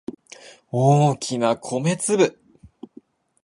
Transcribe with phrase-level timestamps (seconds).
[0.71, 2.39] 大きな米粒